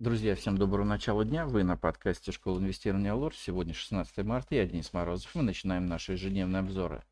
[0.00, 1.44] Друзья, всем доброго начала дня.
[1.44, 3.34] Вы на подкасте Школа инвестирования Лор.
[3.34, 5.34] Сегодня 16 марта, я Денис Морозов.
[5.34, 7.02] Мы начинаем наши ежедневные обзоры.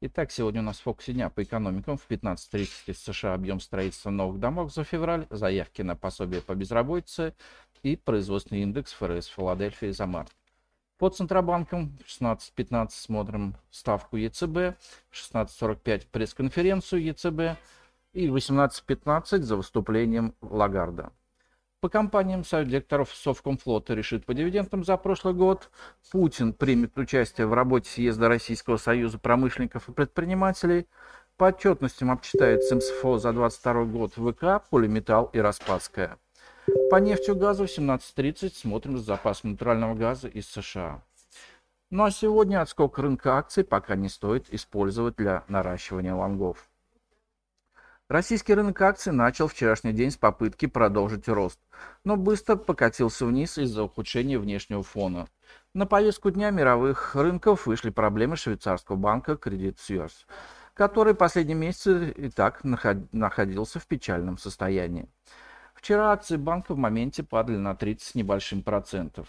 [0.00, 1.96] Итак, сегодня у нас в фокусе дня по экономикам.
[1.98, 7.34] В 15.30 из США объем строительства новых домов за февраль, заявки на пособие по безработице
[7.82, 10.30] и производственный индекс ФРС Филадельфии за март.
[10.98, 14.76] По Центробанкам 16.15 смотрим ставку ЕЦБ,
[15.10, 17.58] 16.45 пресс-конференцию ЕЦБ
[18.12, 21.10] и 18.15 за выступлением Лагарда.
[21.80, 25.70] По компаниям Совет директоров Совкомфлота решит по дивидендам за прошлый год.
[26.10, 30.86] Путин примет участие в работе съезда Российского союза промышленников и предпринимателей.
[31.36, 36.18] По отчетностям обчитает СМСФО за 2022 год ВК, Полиметалл и Распадская.
[36.90, 41.02] По нефти и газу в 17.30 смотрим с запасом натурального газа из США.
[41.90, 46.68] Ну а сегодня отскок рынка акций пока не стоит использовать для наращивания лонгов.
[48.08, 51.58] Российский рынок акций начал вчерашний день с попытки продолжить рост,
[52.04, 55.26] но быстро покатился вниз из-за ухудшения внешнего фона.
[55.74, 60.24] На повестку дня мировых рынков вышли проблемы швейцарского банка Credit Suisse,
[60.72, 65.08] который последние месяцы и так находился в печальном состоянии.
[65.74, 69.26] Вчера акции банка в моменте падали на 30 с небольшим процентов.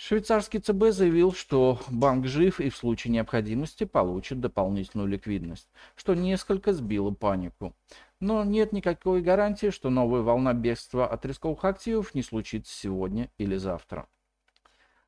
[0.00, 6.72] Швейцарский ЦБ заявил, что банк жив и в случае необходимости получит дополнительную ликвидность, что несколько
[6.72, 7.74] сбило панику.
[8.20, 13.56] Но нет никакой гарантии, что новая волна бегства от рисковых активов не случится сегодня или
[13.56, 14.06] завтра.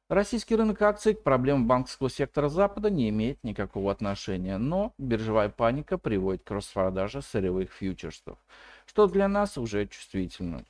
[0.09, 5.99] Российский рынок акций к проблемам банковского сектора Запада не имеет никакого отношения, но биржевая паника
[5.99, 8.39] приводит к распродаже сырьевых фьючерсов,
[8.87, 10.65] что для нас уже чувствительно.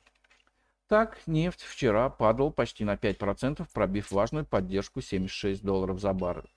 [0.91, 6.53] Так, нефть вчера падал почти на 5%, пробив важную поддержку 76 долларов за баррель.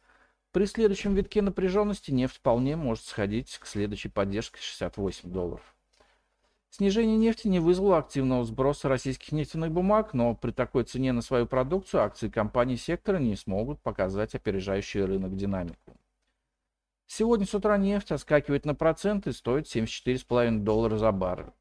[0.50, 5.76] При следующем витке напряженности нефть вполне может сходить к следующей поддержке 68 долларов.
[6.70, 11.46] Снижение нефти не вызвало активного сброса российских нефтяных бумаг, но при такой цене на свою
[11.46, 15.96] продукцию акции компаний сектора не смогут показать опережающий рынок динамику.
[17.06, 21.52] Сегодня с утра нефть отскакивает на процент и стоит 74,5 доллара за баррель.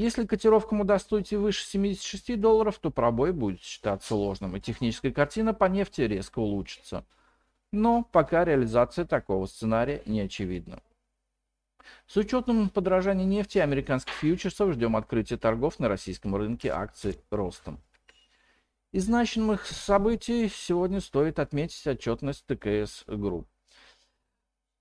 [0.00, 5.66] Если котировкам удастся выше 76 долларов, то пробой будет считаться ложным, и техническая картина по
[5.66, 7.04] нефти резко улучшится.
[7.70, 10.80] Но пока реализация такого сценария не очевидна.
[12.06, 17.78] С учетом подорожания нефти и американских фьючерсов ждем открытия торгов на российском рынке акций ростом.
[18.92, 23.46] Из значимых событий сегодня стоит отметить отчетность ТКС Групп.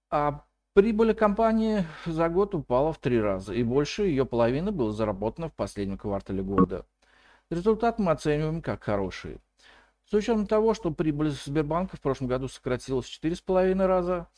[0.09, 0.46] А
[0.79, 5.53] Прибыль компании за год упала в три раза, и больше ее половины было заработано в
[5.53, 6.85] последнем квартале года.
[7.51, 9.39] Результат мы оцениваем как хороший.
[10.09, 14.29] С учетом того, что прибыль Сбербанка в прошлом году сократилась в 4,5 раза,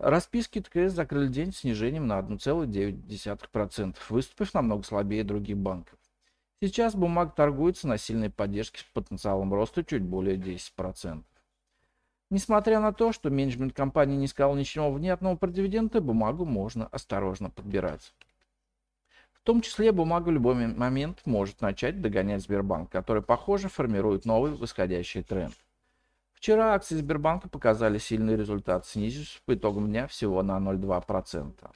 [0.00, 6.00] расписки ТКС закрыли день снижением на 1,9%, выступив намного слабее других банков.
[6.60, 11.22] Сейчас бумага торгуется на сильной поддержке с потенциалом роста чуть более 10%.
[12.30, 17.50] Несмотря на то, что менеджмент компании не сказал ничего внятного про дивиденды, бумагу можно осторожно
[17.50, 18.14] подбирать.
[19.32, 24.52] В том числе бумага в любой момент может начать догонять Сбербанк, который, похоже, формирует новый
[24.52, 25.54] восходящий тренд.
[26.34, 31.70] Вчера акции Сбербанка показали сильный результат, снизившись по итогам дня всего на 0,2%.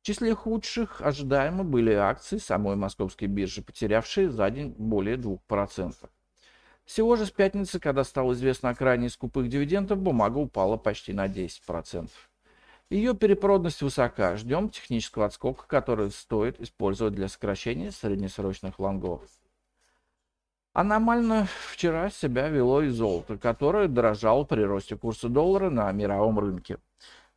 [0.00, 5.94] В числе худших ожидаемо были акции самой московской биржи, потерявшие за день более 2%.
[6.86, 11.26] Всего же с пятницы, когда стало известно о крайне скупых дивидендах, бумага упала почти на
[11.26, 12.08] 10%.
[12.88, 14.36] Ее перепроданность высока.
[14.36, 19.22] Ждем технического отскока, который стоит использовать для сокращения среднесрочных лонгов.
[20.72, 26.78] Аномально вчера себя вело и золото, которое дорожало при росте курса доллара на мировом рынке.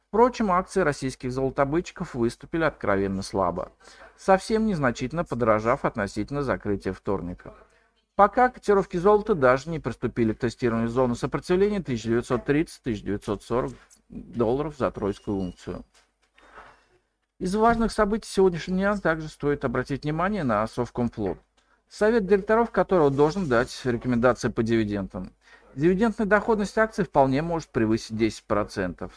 [0.10, 3.72] Впрочем, акции российских золотобытчиков выступили откровенно слабо,
[4.18, 7.56] совсем незначительно подорожав относительно закрытия вторника.
[8.19, 13.74] Пока котировки золота даже не приступили к тестированию зоны сопротивления 1930-1940
[14.09, 15.85] долларов за тройскую унцию.
[17.40, 21.38] Из важных событий сегодняшнего дня также стоит обратить внимание на Совкомфлот,
[21.88, 25.31] совет директоров которого должен дать рекомендации по дивидендам.
[25.75, 29.10] Дивидендная доходность акций вполне может превысить 10%.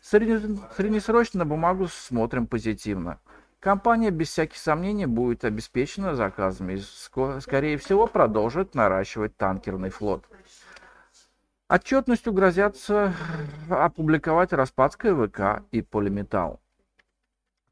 [0.00, 3.20] Среднесрочно на бумагу смотрим позитивно.
[3.60, 10.24] Компания без всяких сомнений будет обеспечена заказами и, скорее всего, продолжит наращивать танкерный флот.
[11.68, 13.14] Отчетностью грозятся
[13.68, 16.58] опубликовать Распадская ВК и Полиметалл.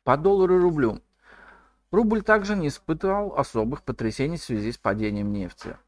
[0.05, 1.00] По доллару и рублю.
[1.91, 5.79] Рубль также не испытывал особых потрясений в связи с падением нефти.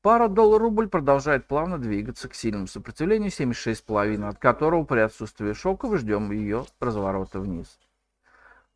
[0.00, 6.32] Пара доллар-рубль продолжает плавно двигаться к сильному сопротивлению 76,5, от которого при отсутствии шоков ждем
[6.32, 7.78] ее разворота вниз.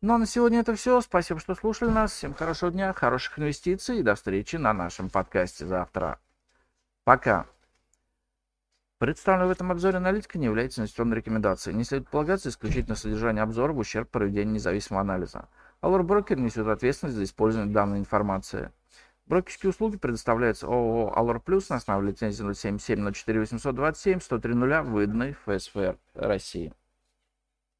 [0.01, 1.01] Ну а на сегодня это все.
[1.01, 2.11] Спасибо, что слушали нас.
[2.11, 6.19] Всем хорошего дня, хороших инвестиций и до встречи на нашем подкасте завтра.
[7.03, 7.47] Пока.
[8.99, 11.75] Представленная в этом обзоре аналитика не является инвестиционной рекомендацией.
[11.75, 15.49] Не следует полагаться исключительно содержание обзора в ущерб проведению независимого анализа.
[15.81, 18.71] Allure Broker несет ответственность за использование данной информации.
[19.25, 25.97] Брокерские услуги предоставляются ООО Allure Plus на основе лицензии 077 04 827 103 выданной ФСФР
[26.13, 26.71] России.